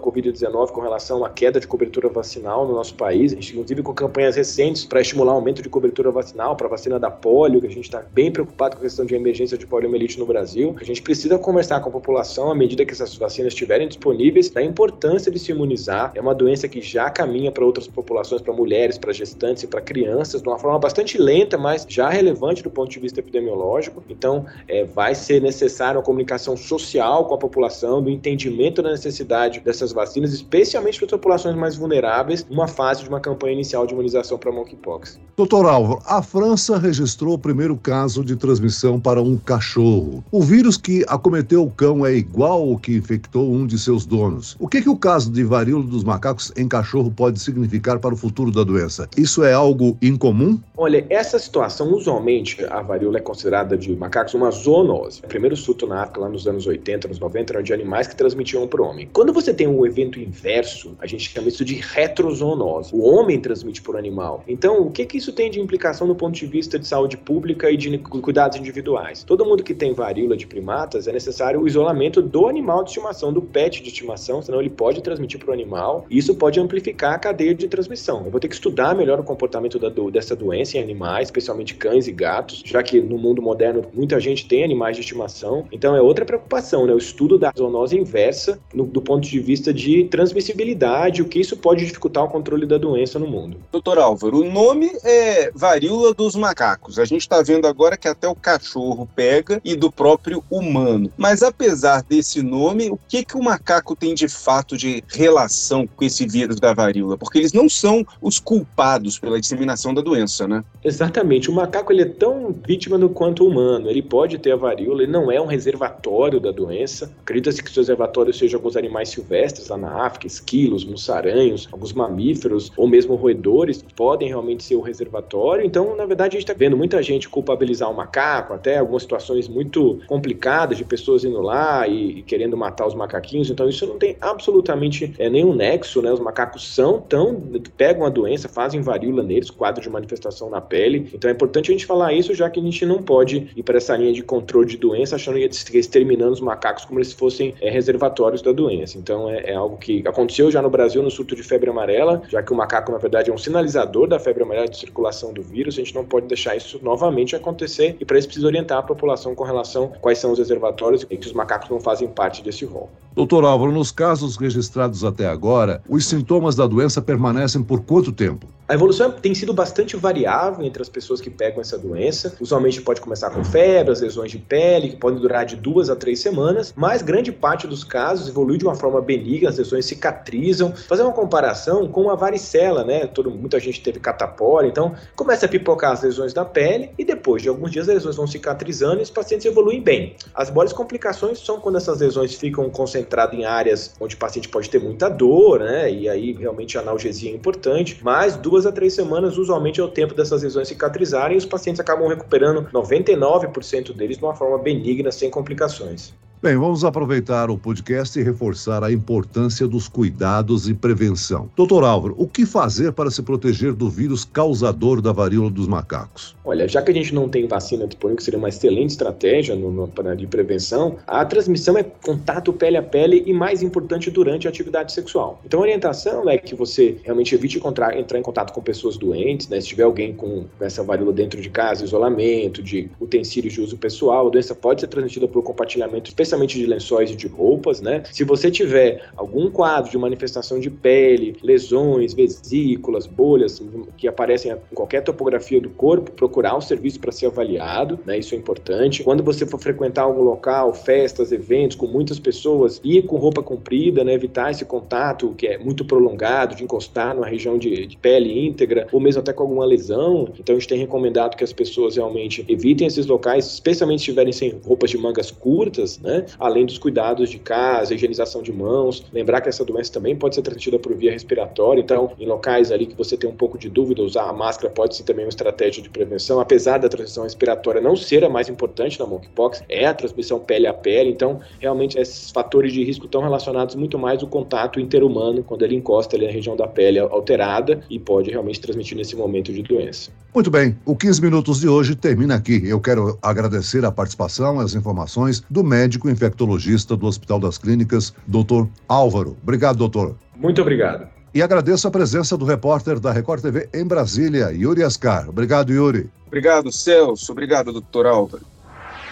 Covid-19 0.00 0.72
com 0.72 0.80
relação 0.80 1.24
à 1.24 1.30
queda 1.30 1.60
de 1.60 1.66
cobertura 1.68 2.08
vacinal 2.08 2.66
no 2.66 2.74
nosso 2.74 2.94
país, 2.94 3.32
a 3.32 3.36
gente 3.36 3.52
inclusive 3.52 3.82
com 3.82 3.94
campanhas 3.94 4.34
recentes 4.34 4.84
para 4.84 5.00
estimular 5.00 5.34
o 5.34 5.36
aumento 5.36 5.62
de 5.62 5.68
cobertura 5.68 6.10
vacinal 6.10 6.56
para 6.56 6.66
a 6.66 6.70
vacina 6.70 6.98
da 6.98 7.10
polio, 7.10 7.60
que 7.60 7.66
a 7.66 7.70
gente 7.70 7.84
está 7.84 8.02
bem 8.12 8.32
preocupado 8.32 8.74
com 8.74 8.80
a 8.80 8.84
questão 8.84 9.04
de 9.04 9.14
emergência 9.14 9.56
de 9.56 9.66
poliomielite 9.66 10.18
no 10.18 10.26
Brasil. 10.26 10.74
A 10.80 10.84
gente 10.84 11.02
precisa 11.02 11.38
conversar 11.38 11.80
com 11.80 11.90
a 11.90 11.92
população 11.92 12.50
à 12.50 12.54
medida 12.54 12.84
que 12.84 12.92
essas 12.92 13.14
vacinas 13.16 13.52
estiverem 13.52 13.86
disponíveis 13.86 14.48
da 14.48 14.62
importância 14.62 15.30
de 15.30 15.38
se 15.38 15.52
imunizar. 15.52 16.10
É 16.14 16.20
uma 16.20 16.34
doença 16.34 16.66
que 16.66 16.80
já 16.80 17.10
caminha 17.10 17.52
para 17.52 17.64
outras 17.64 17.86
populações, 17.86 18.40
para 18.40 18.54
mulheres, 18.54 18.96
para 18.96 19.12
gestantes 19.12 19.62
e 19.62 19.66
para 19.66 19.82
crianças, 19.82 20.40
de 20.40 20.48
uma 20.48 20.58
forma 20.58 20.78
bastante 20.78 21.18
lenta, 21.18 21.58
mas 21.58 21.86
já 21.88 22.08
relevante 22.08 22.62
do 22.62 22.70
ponto 22.70 22.90
de 22.90 22.98
vista 22.98 23.20
epidemiológico. 23.20 24.02
Então, 24.08 24.46
é, 24.66 24.84
vai 24.84 25.14
ser 25.14 25.42
necessário 25.42 25.98
uma 25.98 26.04
comunicação 26.04 26.56
social 26.56 27.26
com 27.26 27.34
a 27.34 27.38
população, 27.38 28.02
do 28.02 28.08
entendimento 28.08 28.82
da 28.82 28.90
necessidade 28.90 29.17
dessas 29.24 29.92
vacinas, 29.92 30.32
especialmente 30.32 30.98
para 30.98 31.08
populações 31.08 31.56
mais 31.56 31.76
vulneráveis, 31.76 32.46
numa 32.48 32.68
fase 32.68 33.02
de 33.02 33.08
uma 33.08 33.20
campanha 33.20 33.54
inicial 33.54 33.86
de 33.86 33.92
imunização 33.92 34.38
para 34.38 34.52
monkeypox. 34.52 35.18
Doutor 35.36 35.66
Álvaro, 35.66 36.00
a 36.04 36.22
França 36.22 36.78
registrou 36.78 37.34
o 37.34 37.38
primeiro 37.38 37.76
caso 37.76 38.24
de 38.24 38.36
transmissão 38.36 38.98
para 38.98 39.22
um 39.22 39.36
cachorro. 39.36 40.24
O 40.30 40.42
vírus 40.42 40.76
que 40.76 41.04
acometeu 41.06 41.62
o 41.62 41.70
cão 41.70 42.04
é 42.04 42.14
igual 42.14 42.70
ao 42.70 42.78
que 42.78 42.96
infectou 42.96 43.52
um 43.52 43.66
de 43.66 43.78
seus 43.78 44.04
donos. 44.04 44.56
O 44.58 44.68
que, 44.68 44.82
que 44.82 44.88
o 44.88 44.96
caso 44.96 45.30
de 45.30 45.44
varíola 45.44 45.84
dos 45.84 46.04
macacos 46.04 46.52
em 46.56 46.66
cachorro 46.66 47.10
pode 47.10 47.38
significar 47.40 47.98
para 47.98 48.14
o 48.14 48.16
futuro 48.16 48.50
da 48.50 48.64
doença? 48.64 49.08
Isso 49.16 49.44
é 49.44 49.52
algo 49.52 49.96
incomum? 50.02 50.58
Olha, 50.76 51.06
essa 51.08 51.38
situação, 51.38 51.92
usualmente, 51.92 52.64
a 52.64 52.82
varíola 52.82 53.18
é 53.18 53.20
considerada 53.20 53.76
de 53.76 53.94
macacos 53.96 54.34
uma 54.34 54.50
zoonose. 54.50 55.20
O 55.24 55.28
primeiro 55.28 55.56
surto 55.56 55.86
na 55.86 56.02
África, 56.02 56.20
lá 56.20 56.28
nos 56.28 56.46
anos 56.46 56.66
80, 56.66 57.08
nos 57.08 57.18
90, 57.18 57.52
era 57.52 57.62
de 57.62 57.72
animais 57.72 58.06
que 58.06 58.16
transmitiam 58.16 58.66
para 58.66 58.82
o 58.82 58.86
homem. 58.86 59.07
Quando 59.12 59.32
você 59.32 59.52
tem 59.52 59.66
um 59.66 59.84
evento 59.86 60.20
inverso, 60.20 60.96
a 60.98 61.06
gente 61.06 61.30
chama 61.30 61.48
isso 61.48 61.64
de 61.64 61.74
retrozoonose. 61.74 62.94
O 62.94 63.02
homem 63.02 63.40
transmite 63.40 63.82
por 63.82 63.96
animal. 63.96 64.44
Então, 64.46 64.82
o 64.82 64.90
que, 64.90 65.04
que 65.04 65.18
isso 65.18 65.32
tem 65.32 65.50
de 65.50 65.60
implicação 65.60 66.06
no 66.06 66.14
ponto 66.14 66.34
de 66.34 66.46
vista 66.46 66.78
de 66.78 66.86
saúde 66.86 67.16
pública 67.16 67.70
e 67.70 67.76
de 67.76 67.96
cuidados 67.98 68.58
individuais? 68.58 69.22
Todo 69.24 69.44
mundo 69.44 69.62
que 69.62 69.74
tem 69.74 69.92
varíola 69.92 70.36
de 70.36 70.46
primatas 70.46 71.08
é 71.08 71.12
necessário 71.12 71.60
o 71.60 71.66
isolamento 71.66 72.22
do 72.22 72.46
animal 72.46 72.82
de 72.84 72.90
estimação, 72.90 73.32
do 73.32 73.42
pet 73.42 73.82
de 73.82 73.88
estimação, 73.88 74.42
senão 74.42 74.60
ele 74.60 74.70
pode 74.70 75.02
transmitir 75.02 75.38
para 75.38 75.50
o 75.50 75.52
animal 75.52 76.06
e 76.10 76.18
isso 76.18 76.34
pode 76.34 76.60
amplificar 76.60 77.14
a 77.14 77.18
cadeia 77.18 77.54
de 77.54 77.68
transmissão. 77.68 78.24
Eu 78.24 78.30
vou 78.30 78.40
ter 78.40 78.48
que 78.48 78.54
estudar 78.54 78.94
melhor 78.94 79.20
o 79.20 79.24
comportamento 79.24 79.78
da, 79.78 79.88
do, 79.88 80.10
dessa 80.10 80.34
doença 80.34 80.76
em 80.76 80.82
animais, 80.82 81.28
especialmente 81.28 81.74
cães 81.74 82.06
e 82.06 82.12
gatos, 82.12 82.62
já 82.64 82.82
que 82.82 83.00
no 83.00 83.18
mundo 83.18 83.40
moderno 83.40 83.82
muita 83.92 84.20
gente 84.20 84.46
tem 84.46 84.64
animais 84.64 84.96
de 84.96 85.02
estimação. 85.02 85.66
Então 85.72 85.96
é 85.96 86.02
outra 86.02 86.24
preocupação, 86.24 86.86
né? 86.86 86.92
O 86.92 86.98
estudo 86.98 87.38
da 87.38 87.52
zoonose 87.56 87.96
inversa 87.96 88.58
no, 88.72 88.86
do 88.98 89.02
ponto 89.02 89.28
de 89.28 89.38
vista 89.38 89.72
de 89.72 90.04
transmissibilidade, 90.04 91.22
o 91.22 91.24
que 91.24 91.38
isso 91.38 91.56
pode 91.56 91.86
dificultar 91.86 92.24
o 92.24 92.28
controle 92.28 92.66
da 92.66 92.76
doença 92.76 93.16
no 93.16 93.28
mundo. 93.28 93.58
Doutor 93.70 93.96
Álvaro, 93.96 94.40
o 94.40 94.50
nome 94.50 94.90
é 95.04 95.52
varíola 95.54 96.12
dos 96.12 96.34
macacos. 96.34 96.98
A 96.98 97.04
gente 97.04 97.20
está 97.20 97.40
vendo 97.40 97.68
agora 97.68 97.96
que 97.96 98.08
até 98.08 98.26
o 98.26 98.34
cachorro 98.34 99.08
pega 99.14 99.60
e 99.64 99.76
do 99.76 99.92
próprio 99.92 100.42
humano. 100.50 101.12
Mas 101.16 101.44
apesar 101.44 102.02
desse 102.02 102.42
nome, 102.42 102.90
o 102.90 102.98
que, 103.08 103.24
que 103.24 103.36
o 103.36 103.42
macaco 103.42 103.94
tem 103.94 104.14
de 104.14 104.26
fato 104.26 104.76
de 104.76 105.04
relação 105.06 105.86
com 105.86 106.04
esse 106.04 106.26
vírus 106.26 106.58
da 106.58 106.74
varíola? 106.74 107.16
Porque 107.16 107.38
eles 107.38 107.52
não 107.52 107.68
são 107.68 108.04
os 108.20 108.40
culpados 108.40 109.16
pela 109.16 109.40
disseminação 109.40 109.94
da 109.94 110.02
doença, 110.02 110.48
né? 110.48 110.64
Exatamente. 110.82 111.48
O 111.48 111.54
macaco 111.54 111.92
ele 111.92 112.02
é 112.02 112.06
tão 112.06 112.52
vítima 112.66 112.98
do 112.98 113.08
quanto 113.08 113.44
o 113.44 113.48
humano. 113.48 113.88
Ele 113.88 114.02
pode 114.02 114.38
ter 114.38 114.50
a 114.50 114.56
varíola, 114.56 115.04
ele 115.04 115.12
não 115.12 115.30
é 115.30 115.40
um 115.40 115.46
reservatório 115.46 116.40
da 116.40 116.50
doença. 116.50 117.12
Acredita-se 117.22 117.62
que 117.62 117.70
os 117.70 117.76
reservatórios 117.76 118.36
sejam 118.36 118.58
alguns 118.58 118.76
animais 118.76 118.87
silvestres 119.10 119.68
lá 119.68 119.76
na 119.76 120.06
África, 120.06 120.26
esquilos, 120.26 120.84
mussaranhos, 120.84 121.68
alguns 121.70 121.92
mamíferos 121.92 122.72
ou 122.76 122.86
mesmo 122.86 123.14
roedores 123.14 123.84
podem 123.96 124.28
realmente 124.28 124.62
ser 124.62 124.76
o 124.76 124.80
reservatório. 124.80 125.64
Então, 125.64 125.96
na 125.96 126.06
verdade, 126.06 126.36
a 126.36 126.40
gente 126.40 126.48
está 126.48 126.58
vendo 126.58 126.76
muita 126.76 127.02
gente 127.02 127.28
culpabilizar 127.28 127.90
o 127.90 127.94
macaco, 127.94 128.54
até 128.54 128.78
algumas 128.78 129.02
situações 129.02 129.48
muito 129.48 130.00
complicadas 130.06 130.78
de 130.78 130.84
pessoas 130.84 131.24
indo 131.24 131.40
lá 131.40 131.86
e, 131.86 132.18
e 132.18 132.22
querendo 132.22 132.56
matar 132.56 132.86
os 132.86 132.94
macaquinhos. 132.94 133.50
Então, 133.50 133.68
isso 133.68 133.86
não 133.86 133.98
tem 133.98 134.16
absolutamente 134.20 135.14
é, 135.18 135.28
nenhum 135.28 135.54
nexo, 135.54 136.02
né? 136.02 136.12
Os 136.12 136.20
macacos 136.20 136.74
são 136.74 137.00
tão 137.00 137.42
pegam 137.76 138.04
a 138.04 138.08
doença, 138.08 138.48
fazem 138.48 138.80
varíola 138.80 139.22
neles, 139.22 139.50
quadro 139.50 139.82
de 139.82 139.88
manifestação 139.88 140.50
na 140.50 140.60
pele. 140.60 141.10
Então, 141.12 141.30
é 141.30 141.34
importante 141.34 141.70
a 141.70 141.72
gente 141.72 141.86
falar 141.86 142.12
isso, 142.12 142.34
já 142.34 142.48
que 142.50 142.60
a 142.60 142.62
gente 142.62 142.84
não 142.84 143.02
pode 143.02 143.48
ir 143.54 143.62
para 143.62 143.76
essa 143.76 143.96
linha 143.96 144.12
de 144.12 144.22
controle 144.22 144.66
de 144.66 144.76
doença 144.76 145.16
achando 145.16 145.38
que 145.38 145.78
exterminando 145.78 146.32
os 146.32 146.40
macacos 146.40 146.84
como 146.84 147.02
se 147.04 147.14
fossem 147.14 147.54
é, 147.60 147.70
reservatórios 147.70 148.42
da 148.42 148.52
doença. 148.52 148.77
Então, 148.94 149.28
é, 149.30 149.50
é 149.50 149.54
algo 149.54 149.76
que 149.76 150.02
aconteceu 150.06 150.50
já 150.50 150.60
no 150.60 150.70
Brasil 150.70 151.02
no 151.02 151.10
surto 151.10 151.34
de 151.34 151.42
febre 151.42 151.70
amarela, 151.70 152.22
já 152.28 152.42
que 152.42 152.52
o 152.52 152.56
macaco, 152.56 152.92
na 152.92 152.98
verdade, 152.98 153.30
é 153.30 153.34
um 153.34 153.38
sinalizador 153.38 154.06
da 154.06 154.18
febre 154.18 154.42
amarela 154.42 154.68
de 154.68 154.78
circulação 154.78 155.32
do 155.32 155.42
vírus. 155.42 155.74
A 155.74 155.78
gente 155.78 155.94
não 155.94 156.04
pode 156.04 156.26
deixar 156.26 156.56
isso 156.56 156.78
novamente 156.82 157.34
acontecer 157.34 157.96
e 158.00 158.04
para 158.04 158.18
isso 158.18 158.28
precisa 158.28 158.46
orientar 158.46 158.78
a 158.78 158.82
população 158.82 159.34
com 159.34 159.44
relação 159.44 159.92
a 159.94 159.98
quais 159.98 160.18
são 160.18 160.32
os 160.32 160.38
reservatórios 160.38 161.06
e 161.10 161.16
que 161.16 161.26
os 161.26 161.32
macacos 161.32 161.70
não 161.70 161.80
fazem 161.80 162.08
parte 162.08 162.42
desse 162.42 162.64
rol. 162.64 162.90
Doutor 163.14 163.44
Álvaro, 163.44 163.72
nos 163.72 163.90
casos 163.90 164.36
registrados 164.36 165.04
até 165.04 165.26
agora, 165.26 165.82
os 165.88 166.06
sintomas 166.06 166.54
da 166.54 166.66
doença 166.66 167.02
permanecem 167.02 167.62
por 167.62 167.82
quanto 167.82 168.12
tempo? 168.12 168.46
A 168.68 168.74
evolução 168.74 169.10
tem 169.10 169.34
sido 169.34 169.54
bastante 169.54 169.96
variável 169.96 170.62
entre 170.62 170.82
as 170.82 170.90
pessoas 170.90 171.22
que 171.22 171.30
pegam 171.30 171.58
essa 171.58 171.78
doença. 171.78 172.34
Usualmente 172.38 172.82
pode 172.82 173.00
começar 173.00 173.30
com 173.30 173.42
febre, 173.42 173.90
as 173.90 174.02
lesões 174.02 174.30
de 174.30 174.36
pele, 174.36 174.90
que 174.90 174.96
podem 174.96 175.18
durar 175.18 175.46
de 175.46 175.56
duas 175.56 175.88
a 175.88 175.96
três 175.96 176.20
semanas, 176.20 176.74
mas 176.76 177.00
grande 177.00 177.32
parte 177.32 177.66
dos 177.66 177.82
casos 177.82 178.28
evolui 178.28 178.58
de 178.58 178.66
uma 178.66 178.74
forma 178.74 179.00
benigna, 179.00 179.48
as 179.48 179.56
lesões 179.56 179.86
cicatrizam. 179.86 180.74
Fazer 180.86 181.02
uma 181.02 181.14
comparação 181.14 181.88
com 181.88 182.10
a 182.10 182.14
varicela, 182.14 182.84
né? 182.84 183.06
Todo, 183.06 183.30
muita 183.30 183.58
gente 183.58 183.82
teve 183.82 183.98
catapora, 184.00 184.66
então 184.66 184.94
começa 185.16 185.46
a 185.46 185.48
pipocar 185.48 185.92
as 185.92 186.02
lesões 186.02 186.34
da 186.34 186.44
pele 186.44 186.90
e 186.98 187.06
depois 187.06 187.40
de 187.40 187.48
alguns 187.48 187.70
dias 187.70 187.88
as 187.88 187.94
lesões 187.94 188.16
vão 188.16 188.26
cicatrizando 188.26 188.98
e 188.98 189.02
os 189.02 189.10
pacientes 189.10 189.46
evoluem 189.46 189.80
bem. 189.80 190.14
As 190.34 190.50
maiores 190.50 190.74
complicações 190.74 191.38
são 191.38 191.58
quando 191.58 191.76
essas 191.76 192.00
lesões 192.00 192.34
ficam 192.34 192.68
concentradas 192.68 193.34
em 193.34 193.46
áreas 193.46 193.94
onde 193.98 194.14
o 194.14 194.18
paciente 194.18 194.46
pode 194.46 194.68
ter 194.68 194.78
muita 194.78 195.08
dor, 195.08 195.60
né? 195.60 195.90
E 195.90 196.06
aí 196.06 196.34
realmente 196.34 196.76
a 196.76 196.82
analgesia 196.82 197.30
é 197.30 197.34
importante, 197.34 197.98
mas 198.02 198.36
duas 198.36 198.57
a 198.66 198.72
três 198.72 198.94
semanas 198.94 199.36
usualmente 199.38 199.80
é 199.80 199.82
o 199.84 199.88
tempo 199.88 200.14
dessas 200.14 200.42
lesões 200.42 200.68
cicatrizarem 200.68 201.34
e 201.34 201.38
os 201.38 201.46
pacientes 201.46 201.80
acabam 201.80 202.08
recuperando 202.08 202.68
99% 202.72 203.94
deles 203.94 204.18
de 204.18 204.24
uma 204.24 204.34
forma 204.34 204.58
benigna, 204.58 205.10
sem 205.10 205.30
complicações. 205.30 206.14
Bem, 206.40 206.56
vamos 206.56 206.84
aproveitar 206.84 207.50
o 207.50 207.58
podcast 207.58 208.16
e 208.16 208.22
reforçar 208.22 208.84
a 208.84 208.92
importância 208.92 209.66
dos 209.66 209.88
cuidados 209.88 210.68
e 210.68 210.74
prevenção. 210.74 211.50
Doutor 211.56 211.82
Álvaro, 211.82 212.14
o 212.16 212.28
que 212.28 212.46
fazer 212.46 212.92
para 212.92 213.10
se 213.10 213.20
proteger 213.24 213.72
do 213.72 213.90
vírus 213.90 214.24
causador 214.24 215.02
da 215.02 215.10
varíola 215.10 215.50
dos 215.50 215.66
macacos? 215.66 216.36
Olha, 216.44 216.68
já 216.68 216.80
que 216.80 216.92
a 216.92 216.94
gente 216.94 217.12
não 217.12 217.28
tem 217.28 217.48
vacina 217.48 217.88
disponível, 217.88 218.18
que 218.18 218.22
seria 218.22 218.38
uma 218.38 218.50
excelente 218.50 218.90
estratégia 218.90 219.56
no, 219.56 219.72
no, 219.72 220.16
de 220.16 220.28
prevenção, 220.28 220.98
a 221.08 221.24
transmissão 221.24 221.76
é 221.76 221.82
contato 221.82 222.52
pele 222.52 222.76
a 222.76 222.82
pele 222.84 223.24
e, 223.26 223.32
mais 223.32 223.60
importante, 223.60 224.08
durante 224.08 224.46
a 224.46 224.50
atividade 224.50 224.92
sexual. 224.92 225.40
Então, 225.44 225.58
a 225.58 225.64
orientação 225.64 226.30
é 226.30 226.38
que 226.38 226.54
você 226.54 226.98
realmente 227.02 227.34
evite 227.34 227.58
encontrar, 227.58 227.98
entrar 227.98 228.16
em 228.16 228.22
contato 228.22 228.52
com 228.52 228.62
pessoas 228.62 228.96
doentes, 228.96 229.48
né? 229.48 229.60
Se 229.60 229.66
tiver 229.66 229.82
alguém 229.82 230.14
com 230.14 230.44
essa 230.60 230.84
varíola 230.84 231.12
dentro 231.12 231.42
de 231.42 231.50
casa, 231.50 231.84
isolamento, 231.84 232.62
de 232.62 232.88
utensílios 233.00 233.52
de 233.52 233.60
uso 233.60 233.76
pessoal, 233.76 234.28
a 234.28 234.30
doença 234.30 234.54
pode 234.54 234.82
ser 234.82 234.86
transmitida 234.86 235.26
por 235.26 235.42
compartilhamento, 235.42 236.08
especialmente 236.08 236.27
especialmente 236.28 236.58
de 236.58 236.66
lençóis 236.66 237.10
e 237.10 237.16
de 237.16 237.26
roupas, 237.26 237.80
né? 237.80 238.02
Se 238.12 238.22
você 238.22 238.50
tiver 238.50 239.02
algum 239.16 239.50
quadro 239.50 239.90
de 239.90 239.96
manifestação 239.96 240.60
de 240.60 240.70
pele, 240.70 241.36
lesões, 241.42 242.12
vesículas, 242.12 243.06
bolhas 243.06 243.62
que 243.96 244.06
aparecem 244.06 244.52
em 244.52 244.74
qualquer 244.74 245.02
topografia 245.02 245.60
do 245.60 245.70
corpo, 245.70 246.10
procurar 246.10 246.56
o 246.56 246.60
serviço 246.60 247.00
para 247.00 247.10
ser 247.10 247.26
avaliado, 247.26 247.98
né? 248.04 248.18
Isso 248.18 248.34
é 248.34 248.38
importante. 248.38 249.02
Quando 249.02 249.22
você 249.22 249.46
for 249.46 249.58
frequentar 249.58 250.02
algum 250.02 250.22
local, 250.22 250.74
festas, 250.74 251.32
eventos 251.32 251.76
com 251.76 251.86
muitas 251.86 252.18
pessoas, 252.18 252.80
ir 252.84 253.02
com 253.02 253.16
roupa 253.16 253.42
comprida, 253.42 254.04
né? 254.04 254.12
Evitar 254.12 254.50
esse 254.50 254.64
contato 254.64 255.34
que 255.36 255.46
é 255.46 255.58
muito 255.58 255.84
prolongado, 255.84 256.54
de 256.54 256.64
encostar 256.64 257.14
numa 257.14 257.26
região 257.26 257.56
de, 257.58 257.86
de 257.86 257.96
pele 257.96 258.46
íntegra, 258.46 258.86
ou 258.92 259.00
mesmo 259.00 259.20
até 259.20 259.32
com 259.32 259.42
alguma 259.42 259.64
lesão. 259.64 260.28
Então 260.38 260.54
a 260.54 260.58
gente 260.58 260.68
tem 260.68 260.78
recomendado 260.78 261.36
que 261.36 261.44
as 261.44 261.52
pessoas 261.52 261.96
realmente 261.96 262.44
evitem 262.48 262.86
esses 262.86 263.06
locais, 263.06 263.46
especialmente 263.46 264.00
se 264.00 264.10
estiverem 264.10 264.32
sem 264.32 264.58
roupas 264.64 264.90
de 264.90 264.98
mangas 264.98 265.30
curtas, 265.30 265.98
né? 265.98 266.17
Né? 266.18 266.26
Além 266.38 266.66
dos 266.66 266.78
cuidados 266.78 267.30
de 267.30 267.38
casa, 267.38 267.94
higienização 267.94 268.42
de 268.42 268.52
mãos. 268.52 269.04
Lembrar 269.12 269.40
que 269.40 269.48
essa 269.48 269.64
doença 269.64 269.92
também 269.92 270.16
pode 270.16 270.34
ser 270.34 270.42
transmitida 270.42 270.78
por 270.78 270.94
via 270.94 271.12
respiratória, 271.12 271.80
então, 271.80 272.12
em 272.18 272.26
locais 272.26 272.70
ali 272.72 272.86
que 272.86 272.96
você 272.96 273.16
tem 273.16 273.28
um 273.28 273.34
pouco 273.34 273.58
de 273.58 273.68
dúvida, 273.68 274.02
usar 274.02 274.28
a 274.28 274.32
máscara 274.32 274.72
pode 274.72 274.96
ser 274.96 275.04
também 275.04 275.24
uma 275.24 275.30
estratégia 275.30 275.82
de 275.82 275.88
prevenção. 275.88 276.40
Apesar 276.40 276.78
da 276.78 276.88
transmissão 276.88 277.24
respiratória 277.24 277.80
não 277.80 277.96
ser 277.96 278.24
a 278.24 278.28
mais 278.28 278.48
importante 278.48 278.98
na 278.98 279.06
monkeypox, 279.06 279.62
é 279.68 279.86
a 279.86 279.94
transmissão 279.94 280.38
pele 280.38 280.66
a 280.66 280.74
pele, 280.74 281.10
então, 281.10 281.40
realmente, 281.58 281.98
esses 281.98 282.30
fatores 282.30 282.72
de 282.72 282.84
risco 282.84 283.06
estão 283.06 283.22
relacionados 283.22 283.74
muito 283.74 283.98
mais 283.98 284.22
ao 284.22 284.28
contato 284.28 284.80
interhumano, 284.80 285.42
quando 285.42 285.64
ele 285.64 285.76
encosta 285.76 286.16
ali 286.16 286.26
na 286.26 286.32
região 286.32 286.56
da 286.56 286.66
pele 286.66 286.98
alterada 286.98 287.80
e 287.88 287.98
pode 287.98 288.30
realmente 288.30 288.60
transmitir 288.60 288.96
nesse 288.96 289.16
momento 289.16 289.52
de 289.52 289.62
doença. 289.62 290.10
Muito 290.34 290.50
bem, 290.50 290.76
o 290.84 290.94
15 290.94 291.22
Minutos 291.22 291.60
de 291.60 291.68
hoje 291.68 291.96
termina 291.96 292.36
aqui. 292.36 292.62
Eu 292.64 292.80
quero 292.80 293.18
agradecer 293.22 293.84
a 293.84 293.90
participação 293.90 294.60
as 294.60 294.74
informações 294.74 295.42
do 295.50 295.64
médico 296.08 296.10
infectologista 296.10 296.96
do 296.96 297.06
Hospital 297.06 297.40
das 297.40 297.58
Clínicas, 297.58 298.14
doutor 298.26 298.68
Álvaro. 298.88 299.36
Obrigado, 299.42 299.76
doutor. 299.76 300.16
Muito 300.36 300.60
obrigado. 300.60 301.08
E 301.34 301.42
agradeço 301.42 301.86
a 301.86 301.90
presença 301.90 302.36
do 302.36 302.44
repórter 302.44 302.98
da 302.98 303.12
Record 303.12 303.42
TV 303.42 303.68
em 303.74 303.84
Brasília, 303.84 304.50
Yuri 304.50 304.82
Ascar. 304.82 305.28
Obrigado, 305.28 305.72
Yuri. 305.72 306.10
Obrigado, 306.26 306.72
Celso. 306.72 307.30
Obrigado, 307.32 307.72
doutor 307.72 308.06
Álvaro. 308.06 308.44